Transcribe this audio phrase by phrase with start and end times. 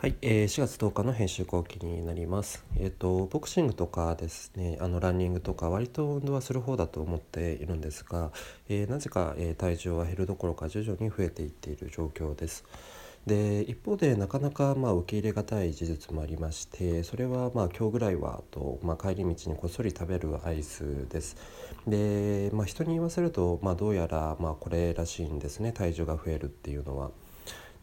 [0.00, 2.64] はい、えー、4月10日の編集後期になります。
[2.76, 8.30] えっ、ー、とボクシングとかですね、あのランニングとか割と運動はする方だと思っているんですが、
[8.68, 12.64] えー、なぜか、え体重は減るどころか徐々に増えていっている状況です。
[13.26, 21.36] で一方でなかなかまあ受け入れがたい事実もありましてそれはまあ今日ぐらいはと、まあ、帰り道にこっそり食べるアイスです
[21.86, 27.10] で、まあ、人に言わせると、まあ、どうやらまあこれらしいんですね体重が増えるっていうのは。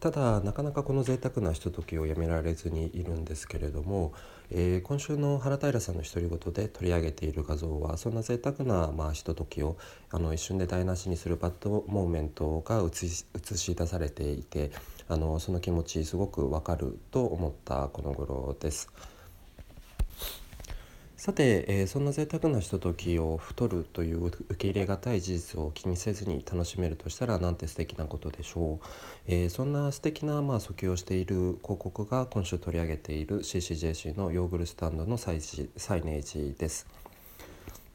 [0.06, 4.12] ただなかなかこの贅沢なひとときをやめられずにいるんですけれども、
[4.52, 9.76] えー、今週の原平さんの独り言で取り上げている画像はそんな贅沢なまあひとときを
[10.12, 14.70] あの一瞬で台無しにするバッドモーメントが映し映し出されていて
[15.08, 18.88] あのその気持ちすごくわかると思ったこの頃です。
[21.16, 28.86] さて、えー、そんな贅沢なひとときを太るという受け入れがたい事実を気にせずに楽しめるとしたらなんて素敵なことでしょう、
[29.26, 36.86] えー、そんな素敵なまあ訴求をしている広告が今週取り上げている CCJC のヨーグルスタンドのサイサイネージです。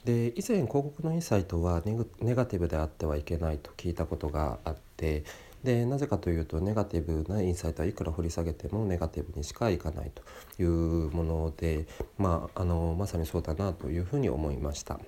[0.04, 5.24] で以前広告のインサイトはネガティブであってはいけないと聞いたことがあって
[5.64, 10.24] でなぜかというとネガティブなインサイトはいくら掘り下げてもネガティブにしかいかないと
[10.62, 11.86] いうもので、
[12.18, 15.00] まあ、あのまさにそうだなというふうに思いました。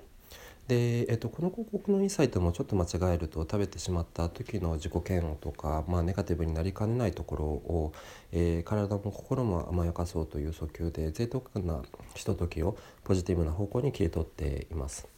[0.68, 7.92] で、えっと、この広告のインサイトもちょっと間違えると食べてしまった時の自己嫌悪とか、まあ、ネガティブになりかねないところを、
[8.32, 11.82] えー、体も心も甘やかそうという訴求で贅沢な
[12.14, 15.13] ひとときをポジティブな方向に切り取っています。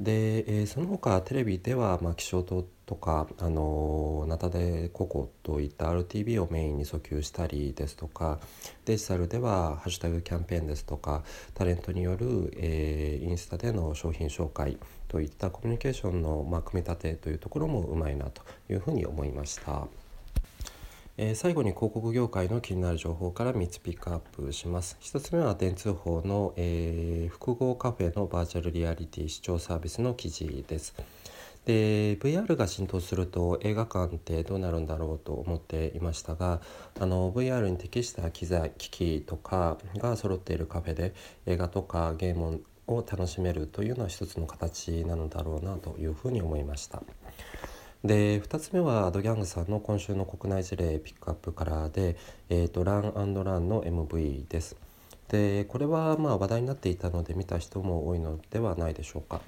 [0.00, 8.38] で、えー、その他テレビでは、まあ、気象塔とか、あのナタデココといった RTB をメインに訴求したりですとか
[8.84, 11.24] デジタルではハッシュタグキャンペーンですとか
[11.54, 19.88] タレントによる、えー、インスタでの商品紹介といったコミュニケーションの、まあ、組み立てというところもうまいなというふうに思いました。
[21.18, 24.98] え、最後に広告業界の気になる情報から3つピックアップします。
[25.00, 30.94] 1つ目は電通報の、えー、複合カフェのバーチャルリアリティ視聴サービスの記事です。
[31.64, 36.60] で VR が浸透すると映画館ってどうなるんだろうと思っていましたが
[37.00, 41.12] あの VR に適した機材機器とかが揃っているカフェで
[41.44, 47.02] 映画とかゲームを楽しめるというのは一つの形なのだろうなというふうに思いました。
[48.06, 52.16] で2つ目はアドギャングさんの今週の国内事例ピックアップからで、
[52.48, 54.76] えーと、ランランの MV です。
[55.28, 59.40] でこれはまあ話題になっていたので見た人も多いのではないでしょうか。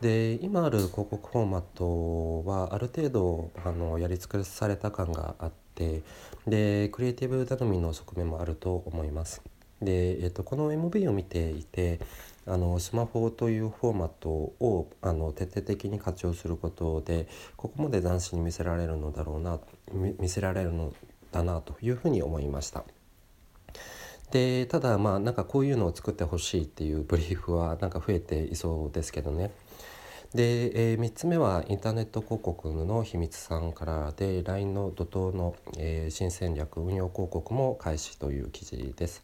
[0.00, 6.02] で今ある広告フォーマットはある程度あのやり尽くされた感があって
[6.46, 9.42] でクリエイティブ頼みの側面もあると思います。
[9.82, 12.00] で、えっと、この MV を見ていて
[12.46, 19.60] あのスマホというフォーマットをあの徹底的に活用することでここまで斬新に見せられるのだろうな
[20.18, 20.92] 見せられるの
[21.32, 22.84] だなというふうに思いました。
[24.30, 29.50] でただまあなんかこういうのを作ってほしいっていうブリーフはなんか増えていそうですけどね。
[30.34, 39.22] で、えー、3つ目はインターネット広告の秘密さんからで LINE の怒涛の、えー、新戦略運用広告も開始という記事です。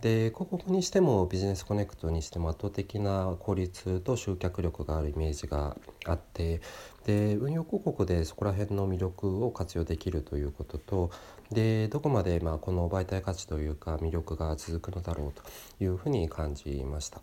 [0.00, 6.60] で広告にしてもビジネスコネクトにしても圧倒的な効率と集客力があるイメージがあって
[7.06, 11.10] で運用広告でそこら辺の魅力を活用できるということと
[11.50, 15.42] でどこまでまあこの媒体価値というか魅力が続くのだろうと
[15.82, 17.22] いうふうに感じました。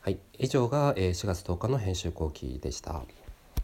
[0.00, 3.02] はい、以上が4月10日の編集後期でした。